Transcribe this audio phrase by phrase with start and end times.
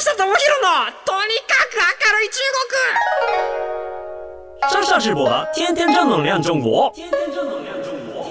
[0.14, 0.32] 智博の
[1.04, 2.40] とにかく明るい中
[4.70, 6.90] 国上上直播的天天正能量中国。
[6.94, 8.24] 天天正能量中国。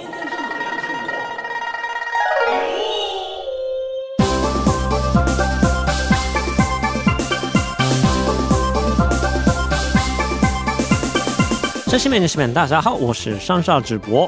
[11.88, 14.28] 真西面的西面，大家好，我是上上直播。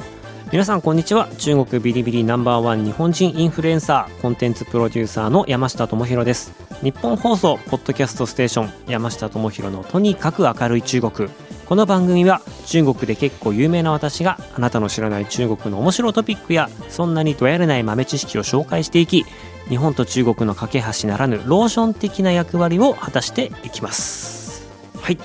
[0.53, 1.31] 皆さんこんにちは。
[1.39, 6.53] 中国ビリビリナンバーワン日本人インフルエンサーコンテンツプロデューサーの山下智博です。
[6.83, 11.31] 日本放送ポッドキャストステーション山下智博のとにかく明るい中国。
[11.65, 19.25] この番組は中国で結構有名な私があなたの知らない中国の面白いトピックやそんなにどやれない豆知識を紹介していき
[19.71, 24.69] 日本と中国の架け橋ならぬローション的な役割を果たしていきます。
[25.01, 25.19] はい。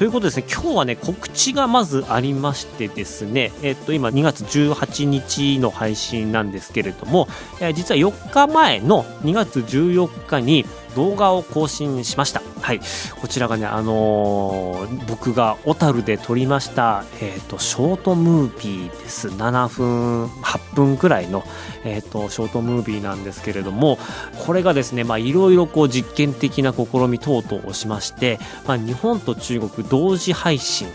[0.00, 7.28] ということですね今日はね告知がまずありましてですねえっと今2月18日の配信なんですけれども、
[7.60, 12.42] えー実は4日前の2月14日に動画を更新しました。
[12.60, 12.80] はい。
[13.20, 19.28] こちらがねあのー僕が小樽で撮りましたえっ、とショートムービーです。
[19.28, 21.44] 7分8分くらいの
[21.84, 23.98] えっ、とショートムービーなんですけれども
[24.46, 30.88] これがですねまあいろいろこう実験的な試み等々をしまして、まあ、日本と中国同時配信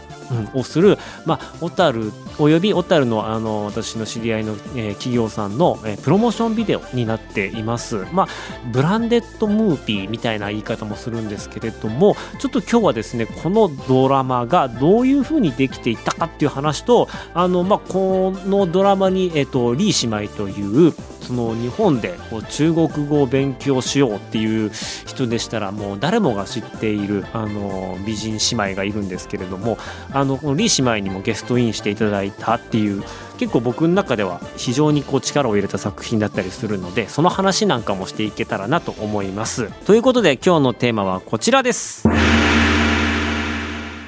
[0.54, 8.06] をする、まあ、小樽および小樽のあの私の知り合いの、えー企業さんの、えープロモーションビデオになっています。
[8.12, 8.28] まあ、
[8.72, 20.94] ブランデッドムービーみたいな言い方もするんですけれどもちょっと今日はですねこのドラマがどういうふうにできていったかっていう話とあの、まあ、このドラマに、えー、とリー姉妹という
[21.26, 24.72] その日本でこう中国語を勉強しようっていう
[25.06, 29.78] 人でしたらもう誰もが知っているあの美人姉妹がいるんですけれども
[30.12, 33.04] あのこのリー姉妹にもゲストインしていただいたっていう
[33.38, 39.72] 結構僕の中では非常にこう力を入れた作品だったりするのでその話なんかもしていけたらなと思います。
[39.86, 42.08] ということで今日のテーマはこちらです。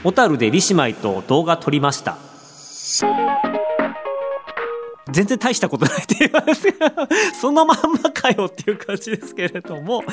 [0.03, 2.17] 小樽でリ姉妹と動画撮りました。
[5.11, 6.77] 全然大したことないって言いますけど
[7.39, 10.03] そのまんまかよっていう感じですけれども。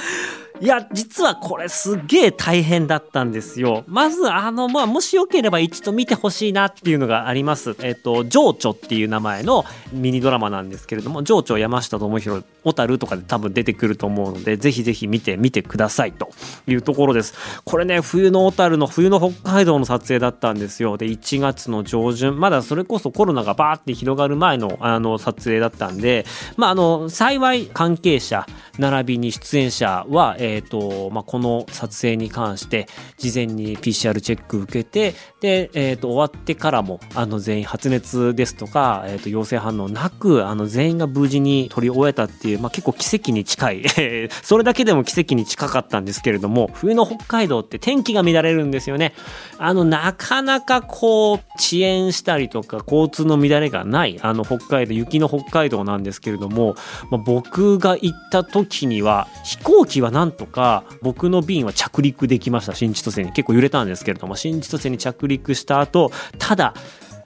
[0.61, 3.83] いや実はこれすげえ大変だったんですよ。
[3.89, 7.75] まずあのまあもしよければ一度見てほしいなっていうのがあります。
[7.83, 16.31] えっ、と情緒っていう名前のミニドラマなんですけれども情緒山下智博小樽とかで多分出てくると思うのでぜひぜひ見てみてくださいと
[16.69, 17.35] いうところです。
[17.65, 20.97] これね冬の小樽の冬の北海道の撮影だったんですよ。
[20.97, 28.47] で1月の上旬まだそれこそコロナがバーって広がる前のあの撮影だったんでまああの幸い関係者
[28.79, 32.87] 並びに出演者は、えーとまあ、この撮影に関して
[33.17, 43.85] 事前に PCR チェック受けてで、えー、と終わってからもあの全員発熱ですとか、えー、と陽性反応なくあの全員が無事に撮り終えたっていう、まあ、結構奇跡に近い
[44.43, 49.15] それだけでも奇跡に近かったんですけれども冬の北海道って天気が乱れるんですよね。
[49.59, 56.75] あのなかなかこう遅延したりとか交通の乱れがないあの北海海道雪の北海道なんですけれども、
[57.11, 66.75] まあ、僕が行った時には飛行機はなんとか僕の便は着陸できました新千歳に結構揺れたんですけれども新千歳に着陸した後ただ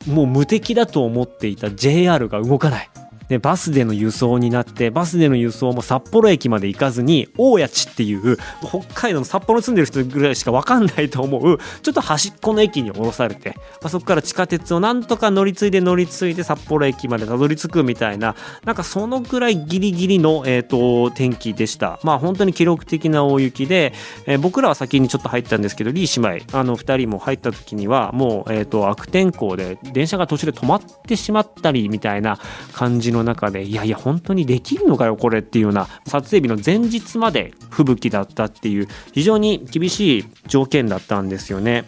[0.06, 2.90] もう無敵だと思っていた JR が動かない。
[3.28, 18.34] でバスでの輸送になってバスでの輸送も札幌駅まで行かずに大谷地っていう北海道の札幌に住んでる人ぐらいしか分かんないと思うちょっと端っこの駅に降ろされて、まあ、そこから地下鉄をなんとか乗り継いで乗り継いで札幌駅までたどり着くみたいな
[18.64, 22.00] なんかそのぐらいギリギリの、えー、と天気でした。
[22.02, 23.92] まあ本当に記録的な大雪で、
[24.26, 32.38] えー僕らは先にちょっと入ったんですけどリー姉妹あの2人も入った時にはもう、えー、と悪天候で電車が途中で止まってしまったりみたいな
[32.72, 41.84] 感じのの中でいやいや本当にできるのかよこれっていうような撮影日の前日まで吹雪だったっていう非常に厳しい条件だったんですよね。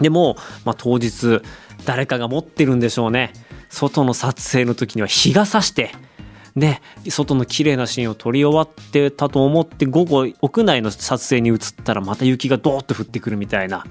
[0.00, 1.40] でも、まあ、当日
[1.84, 3.32] 誰かが持ってるんでしょうね
[3.68, 5.92] 外の撮影の時には日が差して
[6.56, 13.84] で外の綺麗なシーンを撮り終わってたと思って午後屋内の撮影に移ったらまた雪がドーッと降ってくるみたいな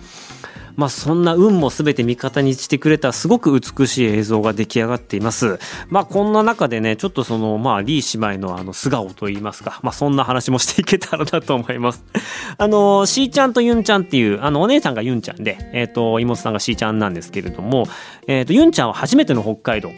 [0.75, 5.59] まあそんな運も全て味方にしてくれたすごく美しい映像が出来上がっています。
[5.89, 12.03] まあこんな中でね、ちょっとそのまあリー姉妹のあの素顔といいますか、まあそんな話もしていけたらなと思います。
[12.57, 17.87] あの、しーちゃんとユンちゃんっていう、あのお姉さんがユンちゃんで、えっ、と、妹さんがしーちゃんなんですけれども、
[18.27, 19.91] えっ、と、ユンちゃんは初めての北海道。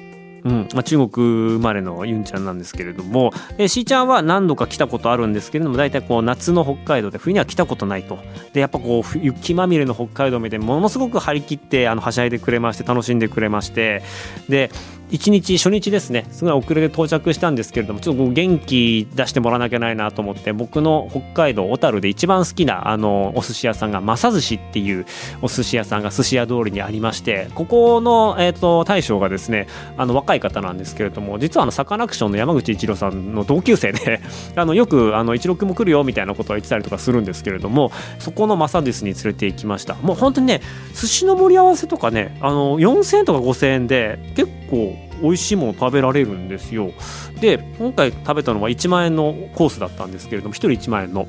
[0.46, 0.68] うん。
[0.74, 3.34] まあ、中国生まれのユンちゃんなんですけれども。
[3.68, 8.20] しーちゃんは何度か来たことあるんですけれども大体こう夏の北海道で冬には来たことないと。
[8.54, 14.04] でやっぱこう雪まみれの北海道を見てものすごく張り切ってあのはしゃいでくれまして楽しんでくれまして。
[14.48, 14.70] で
[15.12, 16.26] 1日初日ですね。
[16.32, 25.06] すごい遅れて到着したんですけれどもちょっと元気出してもらわなきゃないなと思って僕の北海道小樽で一番好きなあのお寿司屋さんが正寿司っていう
[25.42, 29.68] お寿司屋さんが寿司屋通りにありましてここの、えーと、大将がですね
[29.98, 34.22] あの若い方なんですけれども実はあのサカナクションの山口一郎さんの同級生で
[34.56, 39.96] あのよくあの一郎君も来るよみたいなことを言ってたりとかするんですけれどもそこの正寿司に連れて行きました。
[39.96, 40.62] もう本当にね
[40.94, 46.92] 寿司の盛り合わせとかねあの4000円とか5000円で結構美味しいもの食べられるんですよ。
[47.40, 51.28] で今回食べたのは1万円のコースだったんですけれども1人1万円の。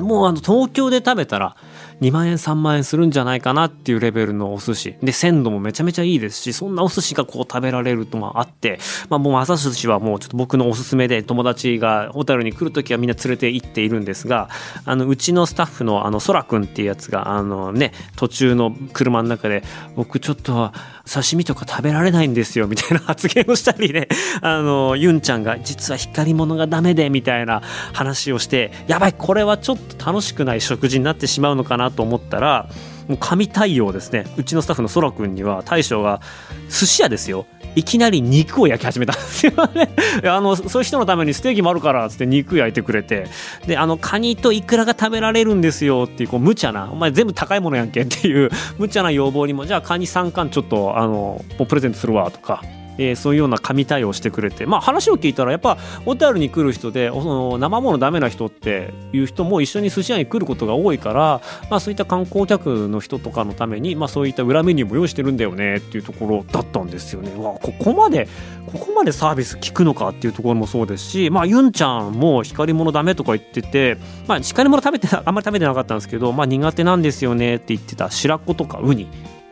[0.00, 1.56] もうあの東京で食べたら
[2.00, 4.96] 2万円3万円するんじゃないかなっていうレベルのお寿司。
[5.02, 8.78] で鮮度もめちゃめちゃいいですしそんなお寿司がこう食べられるともあって
[9.08, 14.48] まあもう朝寿司はもうちょっと僕のおすすめで友達が小樽に来る時はみんな連れて行っているんですが
[14.84, 19.62] あのうちのスタッフのあのそらくんっていうやつがあのね途中の車の中で
[19.94, 20.74] 僕ちょっとは
[21.06, 24.08] 刺身とか食べられないんですよみたいな発言をしたりね。
[24.40, 27.62] あのユンちゃんが実は光り物がダメでみたいな
[27.92, 32.68] 話をしてやばいこれはちょっと楽しくない食事になってしまうのかなと思ったら
[33.08, 34.24] もう神対応ですね。
[34.36, 36.20] うちのスタッフのそらくんには大将が
[36.68, 37.46] 寿司屋ですよ。
[37.76, 39.52] いきなり肉を焼き始めたんですよ。
[39.74, 39.90] ね。
[40.24, 43.26] あのそういう人のためにステーキもあるからっつって肉焼いてくれて。
[43.66, 52.62] であのカニとイクラが食べられるんですよっていうこう無茶なお前全部高いものやんけっていう無茶な要望にもじゃあカニ3貫ちょっとあのプレゼントするわとか。
[52.98, 67.30] えー、そういうような神対応してくれて、まあ、話を聞いたらやっぱ小樽に来る人でその生ものダメな人っていう人も一緒に寿司屋に来ることが多いから、まあ、そういった観光客の人とかのために、まあ、そういった裏メニューも用意してるんだよねっていうところだったんですよね。
[67.36, 68.28] わここまで
[68.66, 79.08] ここまでサービス効くのかっていうところもそうですし、まあ、ユンちゃんも光り物ダメとか言ってて、まあ、光り物食べてあんまり食べてなかったんですけど、まあ、苦手なんですよねって言ってた白子とかウニ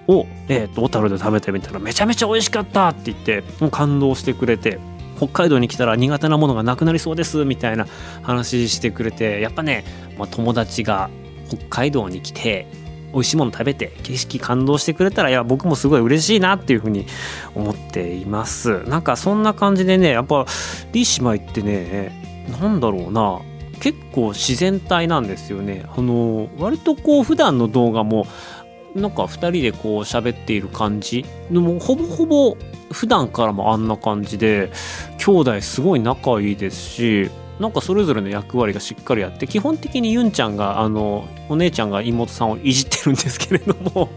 [0.09, 4.79] を、えーと、小樽で食べてみたらめちゃめちゃ美味しかったって言ってもう感動してくれて
[5.17, 7.87] 北海道に来たら苦手なものがなくなりそうですみたいな
[8.23, 9.85] 話してくれてやっぱね、
[10.19, 11.11] まあ、友達が
[11.49, 12.67] 北海道に来て
[13.13, 17.07] 美味しいもの食べて景色感動してくれたらいや僕もすごい嬉しいなっていうふうに
[17.55, 18.83] 思っています。
[18.85, 20.47] なんかそんな感じでねやっぱ
[20.93, 23.41] リー姉妹ってねなんだろうな
[23.81, 25.85] 結構自然体なんですよね。
[25.95, 28.27] あの割とこう普段の動画も
[28.95, 32.57] なんか2人でこう喋っている感じでもほぼほぼ
[32.91, 34.71] 普段からもあんな感じで
[35.19, 44.11] 兄弟すごい仲いいですしなんかそれぞれの役割がしっかりあって基本的にユンちゃんがあのお姉ちゃんが妹さんをいじってるんですけれども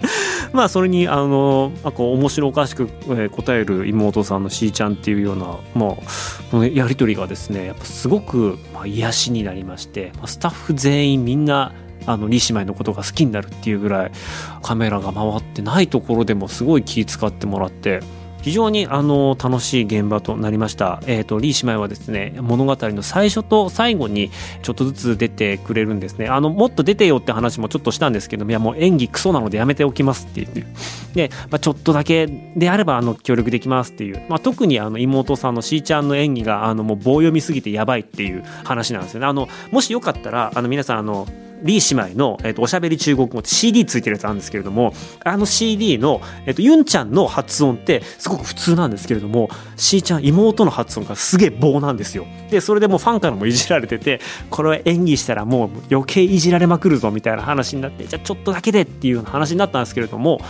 [0.52, 2.88] まあそれにあのなんか面白おかしく
[3.30, 5.96] 答える妹さんのしーちゃんっていうような、ま
[6.60, 11.72] あ、やり取りがですねやっぱすごく、まあ、癒しになりましてスタッフ全員みんな
[12.06, 14.12] あの、リー姉妹のことが好きになるっていうぐらい、
[14.62, 18.00] カメラが回ってないところでもすごい気使ってもらって、
[18.42, 21.02] 非常にあの楽しい現場となりました。
[21.06, 24.30] えっ、ー、と、リー姉妹はですね、物語の最初と最後に
[24.62, 26.28] ちょっとずつ出てくれるんですね。
[26.28, 30.64] あの、もっと出てよって話もちょっとしたんですけどいやもう演技クソなのでやめておきますって言って。
[31.14, 32.26] で、まあ、ちょっとだけ
[32.56, 34.22] であればあの協力できますっていう。
[34.28, 39.26] まあ、特にあの妹さんのしーちゃんの演技があのもう棒読みすぎてやばいっていう話なんですよね。
[39.26, 41.26] あの、もしよかったら、あの皆さんあの、
[41.62, 44.92] 李姉妹の、えーと、おしゃべり中国語って CD ついてるやつなんですけれども
[45.24, 52.26] あの CD の、えーと、ユンちゃんの発音ってすごく普通なんですけれどもしーちゃん妹の発音がすげえ棒なんですよ。
[52.50, 54.20] でそれでもうファンからもいじられてて
[54.50, 60.40] これは演技したらもう余計いじられまくるぞみたいな話になってじゃあちょっとだけでっていう話になったんですけれども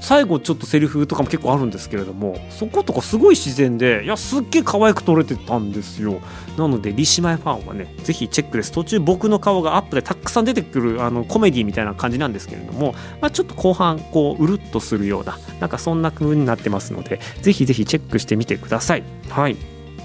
[0.00, 6.20] 最後ちょっとセリフとかも結構あるんですけれどもそことかすごい自然でいやすっげえ可愛く撮れてたんですよ。
[6.56, 8.72] なのでリシマイファンはねぜひチェックです。
[8.72, 19.02] 途中僕の顔がアップでたくさん出てくるあのコメディみたいな感じなんですけれども、まあ、ちょっと後半こううるっとするようななんかそんな風になってますのでぜひぜひチェックしてみてください。
[19.28, 19.56] はい。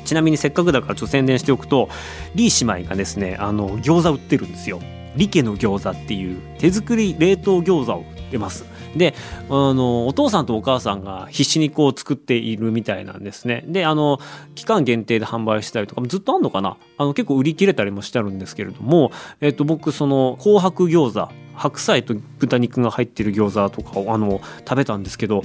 [0.03, 1.89] ちなみにせっかくだからちょっと宣伝しておくと
[2.33, 4.81] リー姉妹がですねあの餃子売ってるんですよ。
[5.15, 8.65] リケの餃子っていう手作り冷凍餃子を売ってます。
[8.95, 9.13] で、
[9.49, 13.63] あの、お父さんとお母さんが必死にこう作っているみたいなんですね。
[13.67, 14.19] で、あの、
[14.55, 16.77] 期間限定で販売したりとかもずっとあんのかな？
[16.97, 25.43] あの、結構売り切れたりもしてあるんですけれども、えっと、僕、その、紅白餃子、白菜と豚肉が入ってる餃子とかを、あの、食べたんですけど、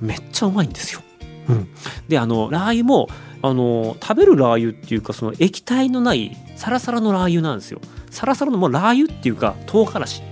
[0.00, 1.00] めっちゃうまいんですよ。
[1.48, 1.68] うん。
[2.08, 3.08] で、あの、ラー油も、
[3.42, 7.80] あの、食べるラー油っていうか、その液体のないサラサラのラー油なんですよ。
[8.10, 10.22] サラサラのもうラー油っていうか、唐辛子。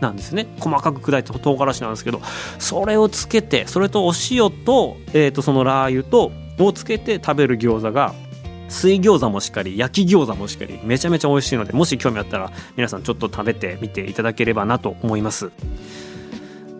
[0.00, 2.20] なんですね細かく砕いた唐辛子なんですけど
[2.58, 8.14] それをつけてそれとお塩と,、えー、とそのラー油とをつけて食べる餃子が
[8.68, 15.52] 水餃子もしっかり焼き餃子もしっかりめちゃめちゃ美味しいのでもし興味あったら皆さんちょっと食べてみていただければなと思います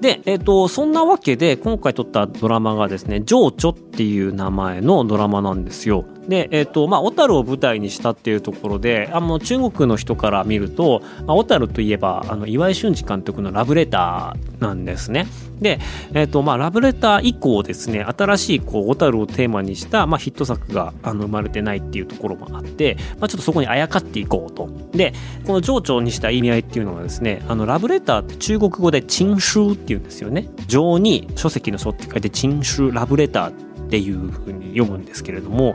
[0.00, 6.04] で、えっ、と、そんなわけで、今回撮ったドラマがですね、情緒っていう名前のドラマなんですよ。
[6.28, 15.26] で、えっ、と、まあ、小樽を舞台にしたっていうところで、あの、中国の人から見ると、まあ、小樽といえば、あの、岩井俊二監督のラブレターなんですね。
[15.61, 15.78] で、
[16.12, 24.68] えっ、と、まあ、ラブレター以降ですね、新しい、こう、小樽をテーマにした、まあ、ヒット作が、あの、生まれてないっていうところもあって、まあ、ちょっとそこにあやかっていこうと。
[24.92, 25.14] で、
[25.47, 30.49] この情緒にした意味合いっていうのはですね、あの、ラブレターって中国語で、陳書っていうんですよね。
[30.66, 35.75] 情に書籍の書って書いて、陳書ラブレターっていうふうに読むんですけれども、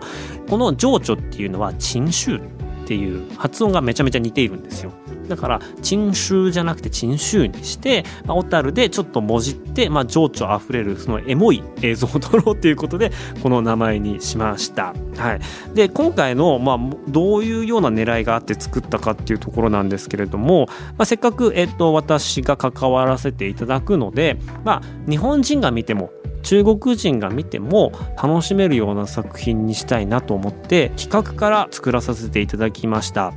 [0.50, 2.40] この情緒っていうのは、陳書っ
[2.86, 4.92] ていう発音がめちゃめちゃ似ているんですよ。
[5.30, 14.94] だから、陳州じゃなくて陳州にして、まあ、小樽でちょっともじって、まあ、情緒あふれる、そのエモい映像を撮ろうということで、この名前にしました。
[15.16, 15.74] はい。
[15.74, 20.66] で、今回の、まあ、どういうような狙いがあって作ったかっていうところなんですけれども、
[20.98, 33.34] まあ、せっかく、えっと、私が関わらせていただくので、まあ、日本人が見ても、中国人が見ても楽しめるような作品にしたいなと思って企画から作らさせていただきました。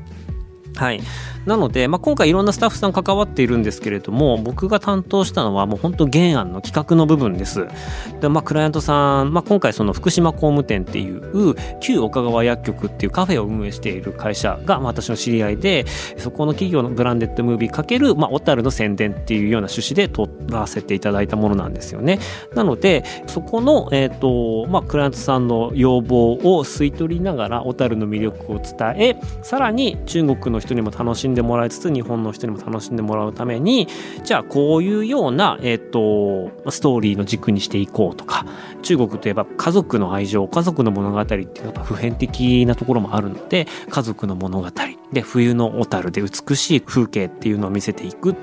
[0.76, 1.00] はい。
[1.46, 7.66] なので、まあ、今回いろんなスタッフさん関わっているんですけれども、僕が担当したのはもう本当原案の企画の部分です。
[8.20, 15.84] で、まあ、クライアントさん、まあ、今回その福島工務店っていう旧岡川薬局っていうカフェを運営している会社が、まあ、私の知り合いで、
[16.16, 22.18] そこの企業のブランデッドムービーかける、まあ、小樽の宣伝っていうような趣旨で撮らせていただいたものなんですよね。
[22.54, 33.88] なので、そこの、えっ、と、まあ、クライアントさんの要望を吸い取りながら小樽の魅力を伝え、さらに中国の人にも楽しんででもらいつつ日本の人にも楽しんでもらうために
[34.24, 38.46] じゃあこういうような、えー、とストーリーの軸にしていこうとか
[38.82, 44.68] 中国といえば家族の愛情家族の物語っていうのは普遍的なところもあるので家族の物語
[45.12, 48.34] で冬の小樽で美しい風景っていうのを見せていく。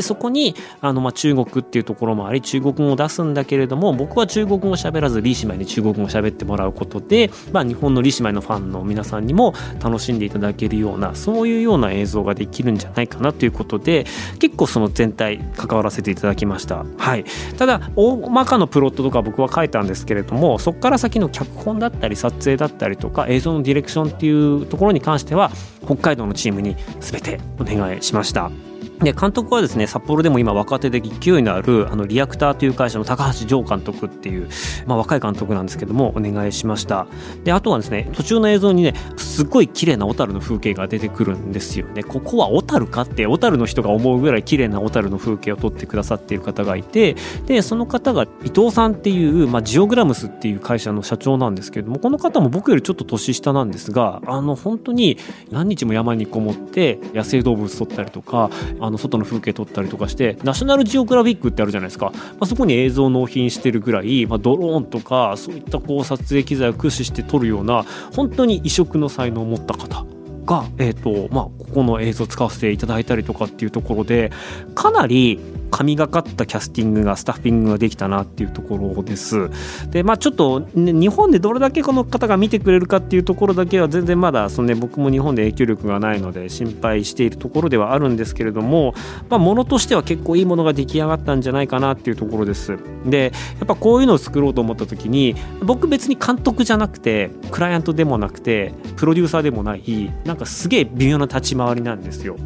[0.00, 9.52] でそこにあの、まあ、中国っていうところもあり中国語を出すんだけれども僕は中国語を喋らずリー姉妹に中国語を喋ってもらうことで、まあ、日本のリー姉妹のファンの皆さんにも
[9.82, 14.06] 楽しんでいただけるようなそういうような映像ができるんじゃないかなということで
[14.38, 16.86] 結構その全体関わらせていただきました。
[16.96, 17.24] はい、
[17.58, 25.50] ただ大まかのプロットとか僕は書いたんですけれどもそこから先の脚本だったり撮影だったりとか映像のディレクションっていうところに関しては
[25.84, 28.69] 北海道のチームに全てお願いしました。
[29.00, 34.48] で監督はですね札幌でも今若手で勢いのあるあのリアクターという会社の高橋城監督っていう、
[34.86, 37.06] まあ、若い監督なんですけどもお願いしました。
[37.44, 42.02] であとはですね途中の映像にねすっごい綺麗な小樽の風景が出てくるんですよね。
[42.02, 47.16] ここは小樽かって小樽の人が思うぐらい綺麗な小樽の風景を撮ってくださっている方がいて
[47.46, 55.18] でその方が伊藤さんっていう、まあ、ジオグラムスっていう会社の社長なんですけどもこの方も僕よりちょっと年下なんですがあの本当に
[55.50, 70.04] 何日も山にこもって野生動物撮ったりとかあの外の風景撮ったりとかしてナショナルジオグラフィックってあるじゃないですか、まあ、そこに映像納品してるぐらい、まあ、ドローンとかそういったこう撮影機材を駆使して撮るような本当に異色の才能を持った方
[70.44, 74.32] が、えーとまあ、ここの映像を使わせていただいたりとかっていうところで
[74.74, 79.50] かなり神がかったキャスティングがスタッフィングができたなっていうところです。
[79.90, 88.94] でまあちょっと、ね、日本でどれだけこの方が見てくれるかっていうところだけは全然まだその、ね、僕も日本で影響力がないので心配しているところではあるんですけれども、
[89.28, 92.76] まあ、ものとしては結構いいものが出来上がったんじゃないかなっていうところです。
[93.06, 102.36] でやっぱこういうのを作ろうと思った時に僕別に監督じゃなくてクライアントでもなくてプロデューサーでもないなんかすげえ微妙な立ち回りなんですよ。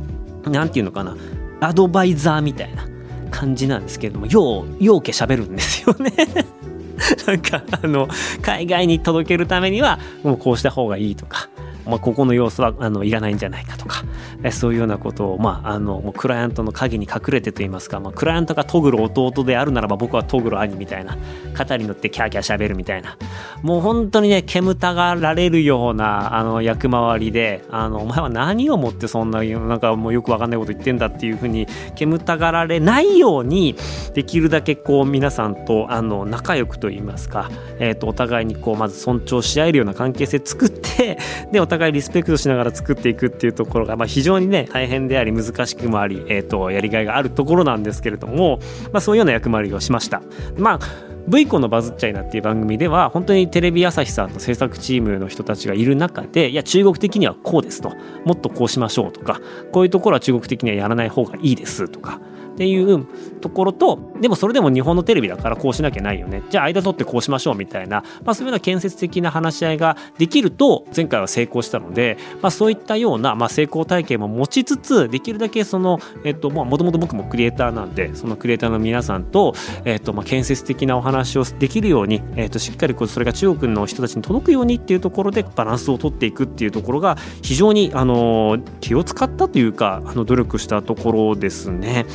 [0.50, 1.16] なんていうのかな
[1.60, 2.86] アドバイザーみたいな
[3.34, 6.12] 感じなんですけれどもようようけ喋るんですよね。
[7.26, 8.08] なんかあの
[8.40, 11.48] 海外に届けるためにはもうこうした方がいいとか、
[11.84, 14.04] まあ、ここの様子はあのいらないんじゃないかとか
[14.52, 21.16] そういうようなことを、まあ、あのもうクライアントの影に隠れてと言いますか、まあ、クライアントがトグロ弟であるならば僕はトグロ兄みたいな
[21.54, 23.16] 肩に乗ってキャーキャー喋るみたいな。
[23.62, 33.74] もう本当にね煙たがられるようなあの役回りであのお前は何をもってそんななんかもうよくわかんないこと言ってんだっていうふうに煙たがられないように
[34.14, 41.18] できるだけこう皆さんとあの仲良くと言いますか、えー、とお互いにこうまず尊重し合えるような関係性作って
[41.50, 48.58] でお互いリスペクトしながら作っていくっていうところが、まあ、非常ににね大変であり難しくもあり、えー、とやりがいがあるところなんですけれども、
[48.92, 50.22] まあ、そういうような役回りをしました。
[50.56, 57.92] まあ V コのバズっちゃいなっていう番組では本当にテレビ朝日さんの制作チームの人たちがいる中でいや中国的にはこうですと
[58.26, 59.40] もっとこうしましょうとか
[59.72, 62.20] こういうところは中国的にはやらない方がいいですとか
[62.54, 63.06] っていう
[63.40, 92.06] ところとでもそれでも日本のテレビだからこうしなきゃないよねじゃあ間取ってこうしましょうみたいな、まあ、そういうような建設的な話し合いができると前回は成功したので、まあ、そういったような、まあ、成功体験も持ちつつできるだけそのえっともともと僕もクリエイターなんでそのクリエイターの皆さんと、えっとまあ、建設的なお話をできるように、えっと、しっかりこうそれが中国の人たちに届くようにっていうところでバランスを取っていくっていうところが非常にあの気を使ったというかあの努力したところですね。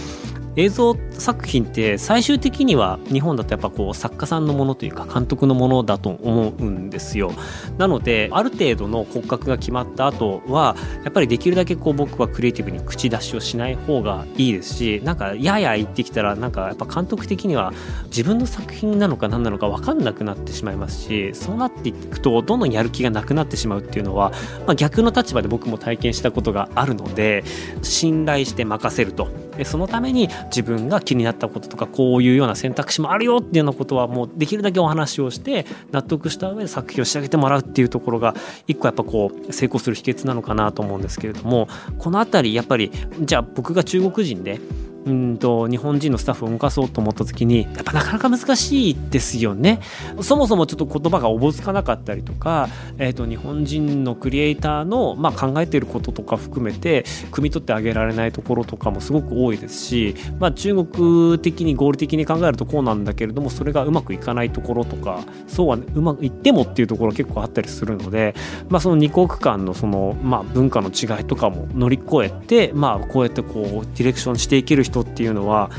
[0.59, 7.31] 映像作品って最終的には日本だとやっぱこう作家さんのものというか監督のものだと思うんですよ。
[7.77, 10.75] なのである程度の骨格が決まった後は
[11.05, 17.71] やっぱりできるだけこう僕はクリエイティブに口出しをしない方がいいですしなんかやや言ってきたらなんかやっぱ監督的には
[18.07, 24.33] 自分の作品なのか何なのか分かんなくなってしまいますしそうなっていくとどんどんやる気がなくなってしまうっていうのは、
[24.67, 27.45] まあ、逆の立場で僕も体験したことがあるので
[27.81, 29.48] 信頼して任せると。
[29.65, 38.35] そのために自分が気になったこととかこういうような選択肢もあるよっていうようなことはもうできるだけお話をして納得した上で作品を仕上げてもらうっていうところが
[38.67, 44.59] 一個やっぱこう成功する秘訣なのかなと思うんですけれどもこの辺りやっぱりじゃあ僕が中国人で
[45.05, 49.79] うんと日本人のスタッフを動かそうと思った時にやっぱなかなか難しいですよね。
[50.21, 68.35] そもそもちょっと言葉がおぼつかなかったりとか、えー、と日本人のクリエイターの、まあ、考えていることとか含めて汲み取ってあげられないところとかもすごく多いですし、まあ、中国的に合理的に考えるとこうなんだけれどもそれがうまくいかないところとかそうは、ね、うまくいってもっていうところ結構あったりするので、
[68.69, 73.63] まあ、その二国間のその、まあ、文化の違いとかも乗り越えて、まあ、こうやってこう
[73.97, 75.69] ディレクションしていける人人っていうのは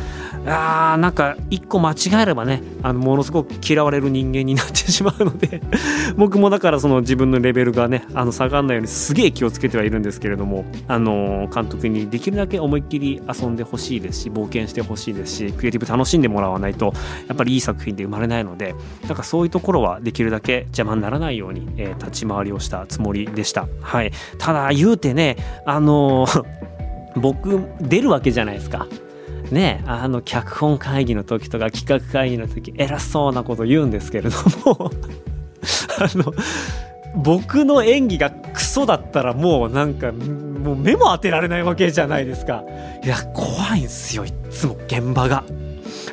[0.46, 5.60] あなんか一個間違えればねあのものすごく嫌われる人間になってしまうので
[6.16, 16.94] 僕もだからその自分のレベルがねあの下がらないようにすげえ気をつけてはいるんですけれどもあの監督にできるだけ思いっきり遊んでほしいですし冒険してほしいですしクリエイティブ楽しんでもらわないと
[17.28, 18.74] やっぱりいい作品で生まれないので
[19.06, 23.68] なんかそういうところはできるだけ邪魔にならないように、えー、立ち回りをしたつもりでした。
[23.80, 25.36] はい、ただ言うてね
[25.66, 26.26] あの
[27.16, 28.86] 僕出るわけじゃないですか。
[29.50, 34.90] ねあの脚本会議の時とか企画会議の時偉そうなこと言うんですけれども。
[35.98, 36.32] あの
[37.14, 42.64] 僕の演技がクソだったらもうなんかもう目も当てられないわけじゃないですか。
[43.04, 45.44] いや怖いんですよいつも現場が。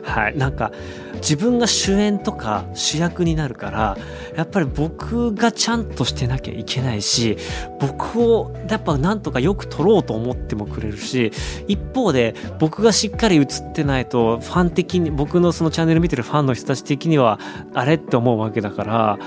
[0.03, 0.71] はいなんか
[1.17, 3.97] 自分が主演とか主役になるから
[4.35, 7.37] やっぱり僕がちゃんとしてなきゃいけないし
[7.79, 11.31] 僕をやっぱなんとかよく撮ろうと思ってもくれるし
[11.67, 17.39] 一方で僕がしっかり映ってないとファン的に僕のそのチャンネル見てるファンの人たち的には
[17.73, 19.19] あれって思うわけだから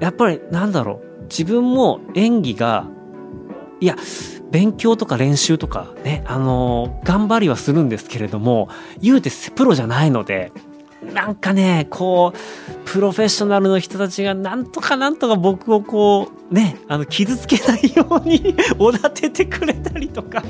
[0.00, 2.88] やっぱりなんだろう自分も演技が
[3.80, 3.96] いや
[4.50, 8.68] 勉強とか練習とかねあの頑張りはするんですけれども
[9.00, 10.52] 言うてプロじゃないので
[11.12, 12.38] なんかねこう
[12.84, 20.42] プロフェッショナルの人たちがなんとかなんとか僕をこうねあの傷つけないように おだててくれたりとか。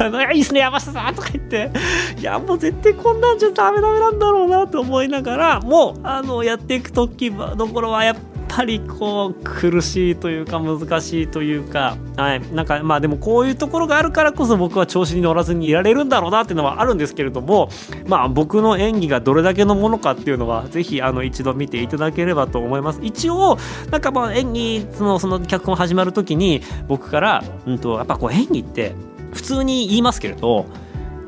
[0.00, 1.70] あのいいっすね山下さんとか言って。
[2.18, 8.16] いやもう絶対こんなんじゃダメダメなんだろうなと思いながらもうあのやっていく時のころはやっ
[8.48, 17.68] ぱりこう苦しいというか難しいというか、はい、なんかまあでもこういうところがあるからこそ僕は調子に乗らずにいられるんだろうなっていうのはあるんですけれども
[18.06, 23.00] まあ僕の演技がどれだけのものかっていうのはぜひあの一度見ていただければと思います。
[23.02, 23.58] 一応
[23.90, 28.94] なんかまあ演技そのその脚本始まる時に僕から、うんと、やっぱこう演技って
[29.32, 30.66] 普通に言いますけれど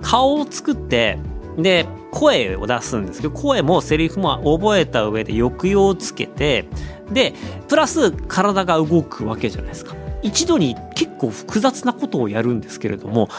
[0.03, 1.19] 顔を作って
[1.59, 6.67] で声を出すんですけど声もセリフも覚えた上で抑揚をつけて
[7.11, 7.35] で
[7.69, 9.95] プラス体が動くわけじゃないですか。
[10.23, 13.31] 一度に結構複雑なことをやるんですけれども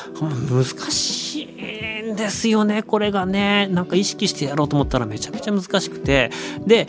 [0.49, 3.67] 難しいんですよねこれがね。
[3.67, 6.31] なんか意識してやろうと思ったらめちゃめちゃ難しくて。
[6.65, 6.87] で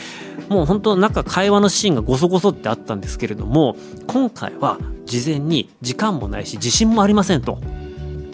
[0.49, 7.59] もう本当なんか会話のシーンがゴソゴソってあったんですけれども今回は事前に時間もないし自信もありませんと。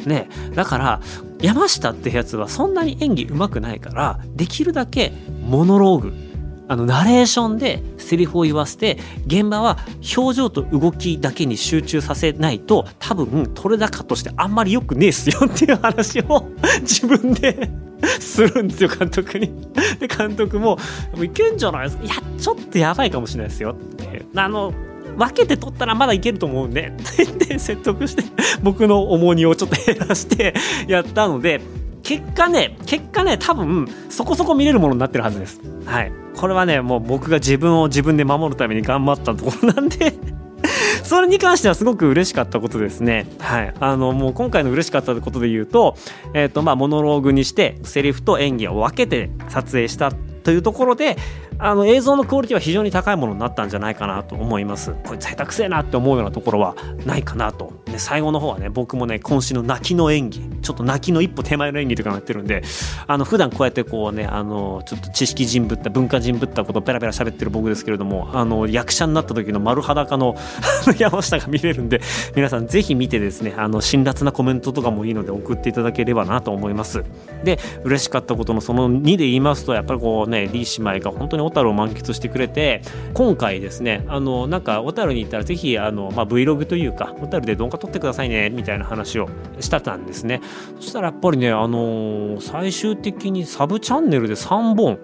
[0.07, 1.01] ね、だから
[1.41, 6.29] 山下ってやつはそんなに演技上手くないからできるだけモノローグ
[6.69, 9.79] あのナレーションでセリフを言わせて現場は
[10.17, 16.47] 表情と動きだけに集中させないと多分取れ高としてあんまりよくねえっすよっていう話を
[16.83, 17.71] 自分で
[18.21, 19.51] するんですよ監督に。
[19.99, 20.79] で監督も
[21.21, 24.73] 「いけんじゃないですかいやちょっとやばいかもしれないですよ」ってあの
[25.19, 28.23] 分けて取ったらまだいけると思うんでって言って説得して
[28.63, 30.55] 僕の重荷をちょっと減らして
[30.87, 31.61] やったので
[32.03, 40.15] 結果ね結果ね多分そこそこ見れるものになってるはずですはいこれはねもう僕が自分を自分で守るために頑張ったところなんで
[41.03, 43.27] それに関してはすごく嬉しかったことですね。
[43.39, 43.75] はい。
[43.81, 45.97] あの、もう今回の嬉しかったことで言うと、
[46.35, 51.17] えっ、ー、と、まあ、モノローグにして、セリフと演技を分けて撮影したというところで、
[51.61, 54.95] あの映像のクオリティは非常に高いものになったんじゃないかなと思います。
[55.05, 57.73] こいつ下手くせえなって思うようなところはないかなと。
[57.87, 62.63] で最後の方はね僕もね今週の泣きの演技ちょっと泣きの一歩手前の演技とかなってるんで
[63.07, 70.37] あの普段こうやってこうねあのちょっと知識人ぶった文化人ぶったことをペラペラ喋ってる僕ですけれどもあの役者になった時の丸裸の
[70.99, 72.01] 山下が見れるんで
[72.37, 77.05] 皆さんぜひ見てですねあの辛辣なコメントとかもいいので送っていただければなと思います。
[77.45, 82.83] で嬉しかったことのその2で言いますとやっぱりこうねリー姉妹が本当に小樽を満喫してくれて
[83.15, 89.29] 今回ですねあのなんか小樽に行ったら是非あの、まあ、Vlog というか小樽で動画撮ってくださいねみたいな話を
[89.61, 90.41] したたんですね。
[90.81, 94.99] そしたらやっぱりねあの最終的にサブチャンネルで3本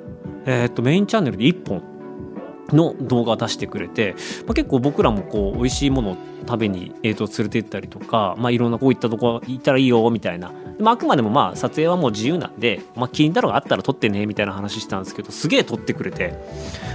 [0.47, 1.83] えー、っとメインチャンネルで1本
[2.69, 4.15] の動画出してくれて、
[4.47, 16.35] まあ、結構僕らもこう美味しいものを食べに、えー、と連れて行ったりとか、まあ、いろんなこういったとこ行ったらいいよみたいな、まあ、あくまでもまあ撮影はもう自由なんで、まあ、気になるのがあったら撮ってねみたいな話したんですけどすげえ撮ってくれて。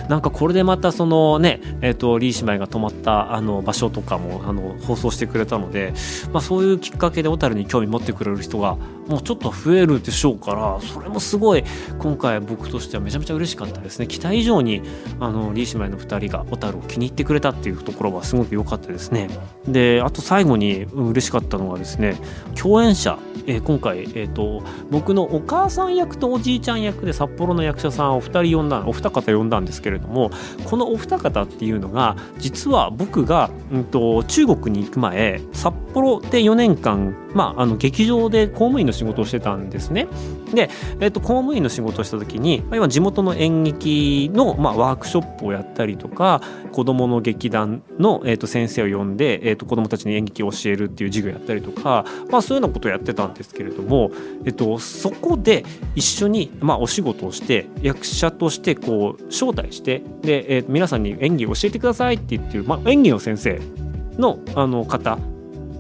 [0.10, 5.94] なんかこれでまたそのね、えー、とリー姉妹が泊まったあの場所とかもあの放送してくれたので、
[6.34, 8.76] まあ、そういうきっかけで小樽に興味持ってくれる人が
[9.08, 11.64] もうちょっと増えるでしょうからそれもすごい
[12.00, 14.08] 今回僕としてはめちゃめちゃ嬉しかったですね。
[14.08, 14.82] 期待以上に
[15.20, 19.30] あのリー姉妹の2人が小樽を気に入ってくれたっていうところはすごく良かったですね。
[19.68, 22.16] であと最後に嬉しかったのはですね
[22.56, 30.32] 共演者、えー、今回、えーと、僕のお母さん役とおじいちゃん役で札幌の役者さんを2人呼んだお二方呼んだんですけれども
[30.66, 40.08] このお二方っていうのが実は僕が、うんと中国に行く前札幌で4年間まあ、あの劇場で公務員の仕事をしてたんですね。
[40.54, 54.12] で、えっと、公務員の仕事をした時に今地元の演劇の、まあ、ワークショップをやったりとか子どもの劇団の、えっと、先生を呼んで、えっと、子どもたちに演劇を教えるっていう授業やったりとか、まあ、そういうようなことをやってたんですけれども、
[54.46, 63.62] えっと、そこで一緒に、まあ、お仕事をして役者としてこう招待してで、えっと、皆さんに演技を教えてくださいって言ってる、まあ、演技の先生
[64.18, 65.18] のあの方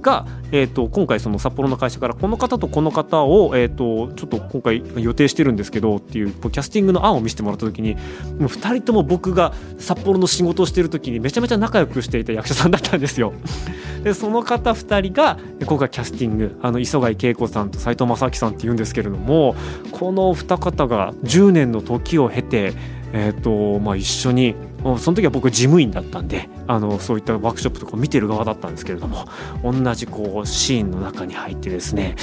[0.02, 13.34] が、えーと、今回その札幌の会社からこの方とこの方を、えーと、ちょっと今回予定してるんですけどっていうキャスティングの案を見せてもらった時にもう2人とも僕が札幌の仕事をしてる時にめちゃめちゃ仲良くしていた役者さんだったんですよ。
[14.04, 19.56] でその方2人が今回キャスティングあの磯貝恵子さんと斎藤正明さんっていうんですけれども
[19.92, 22.74] この二方が10年の時を経て、
[23.12, 24.56] えーとまあ、一緒に
[24.98, 29.26] その時は僕事務員だったんであのそういったワークショップとか見てる側だったんですけれども
[29.64, 32.16] 同じこうシーンの中に入ってですね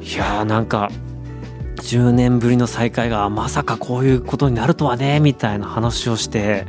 [0.00, 0.90] いやーなんか
[1.82, 6.66] 10年ぶりの再会がまさかこういうことになるとはねみたいな話をして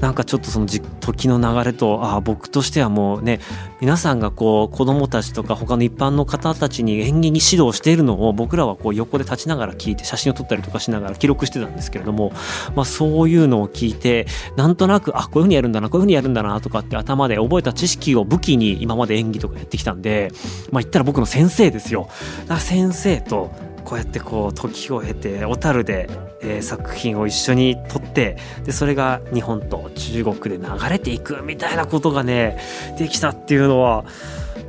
[0.00, 3.40] なんかちょっとその時の流れとあ僕としてはもうね
[3.80, 12.32] 皆さんがこう子供たちとか他の一般の方たちに演技に指導しているのを僕らはこう横で立ちながら聞いて写真を撮ったりとかしながら記録してたんですけれども、
[12.76, 20.32] まあ、そういうのを聞いてなんとなくあこういうふうにやるんだなこういうふうにやるんだなとかって頭で覚えた知識を武器に今まで演技とかやってきたんで
[20.70, 22.08] まあ言ったら僕の先生ですよ。
[22.42, 26.08] だから先生とこうやってこう時を経て小樽で、
[26.40, 32.58] えー、作品を一緒に撮ってでそれが日本と中国で流れていくみたいなことがね
[32.98, 34.04] できたっていうのは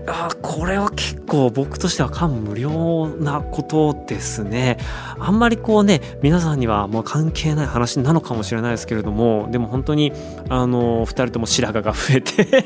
[0.07, 4.77] あこれは結構僕としては感無量なことですね。
[5.17, 10.13] あんまりこうね皆さんにはもう関係ない話なのかもしれないですけれどもでも本当に
[10.49, 12.65] あの2人とも白髪が増えて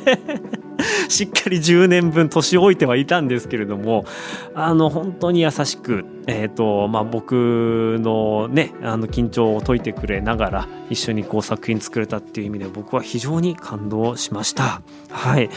[1.20, 4.06] しっかり10年分年老いてはいたんですけれども
[4.56, 14.82] あの本当に優しく、えーとまあ、僕のねあの緊張を解いてくれながら一緒にこう作品作れたっていう意味で僕は非常に感動しました。
[15.10, 15.50] はい、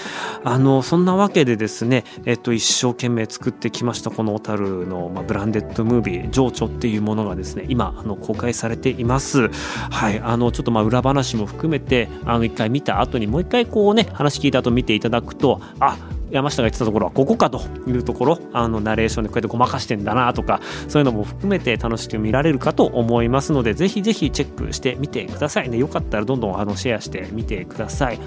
[0.45, 9.51] あのそんなわけでですね、えっ、ー、と、一生懸命作ってきましたこの小樽の、まあ、ブランデッドムービー「情緒」っていうものがですね今あの公開されています。
[9.91, 15.99] はい、あのちょっとまあ裏話も含めてあの一回見た後にもう一回こうね話聞いた後見ていただくとあ
[16.31, 25.77] 山下が言ってたところはここかというところあのナレーションでこうやってごまかしてんだなとかそういうのも含めて楽しく見られるかと思いますのでぜひぜひチェックしてみてくださいね。
[25.77, 28.19] よかったらどんどんあのシェアしてみてください。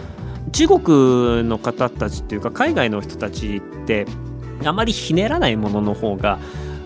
[0.52, 4.06] 中国の方たちっていうか海外の人たちって
[4.64, 6.38] あまりひねらないものの方が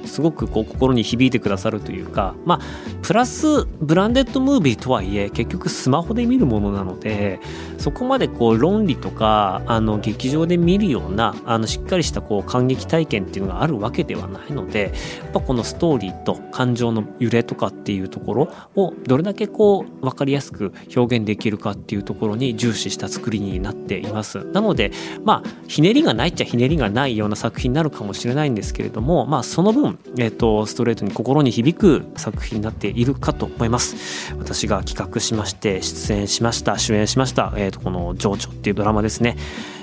[0.09, 2.59] すごくこう心に響いてくださるというかまあ
[3.01, 7.39] プラスブランデッドムービーとはいえ結局スマホで見るものなので
[7.77, 14.91] そこまでこう論理とかあの劇場で見るようなあのしっかりしたこう感激体験っていうのがあるわけではないので
[15.21, 24.43] やっぱこのストーリーと感情の揺れとかっていうところをどれだけこう分かりやすく表現できるかっていうところに重視した作りになっています。
[24.45, 24.91] なので
[25.23, 34.33] まあひねりがないっちゃひねりがないような作品になるかもしれないんですけれどもまあその分、えーと、ストレートに心に響く作品になっているかと思います。
[34.37, 39.37] 私が企画しまして出演しました主演しました、えーと、この「情緒」っていうドラマですね。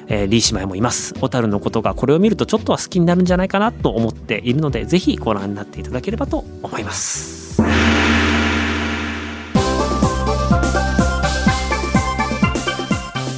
[0.08, 1.14] えー、リー姉妹もいます。
[1.14, 7.35] 小樽のことがこれを見るとちょっとは好きになるんじゃないかなと思っているのでぜひご覧になっていただければと思います。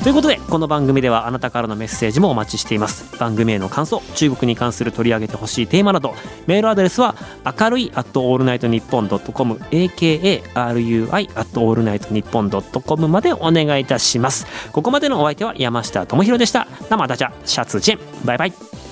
[0.02, 3.18] ということでこの番組ではあなたからのメッセージもお待ちしています。
[3.18, 6.14] 番組への感想中国に関する取り上げてほしいテーマなど
[6.46, 14.46] メールアドレスは明るい at all night 日本 .com akarui at all night 日本 .com までお願いいたします。
[14.72, 16.68] ここまでのお相手は山下智博でした。
[16.88, 18.26] 生ダジャシャツジェン。
[18.26, 18.88] バイバイ。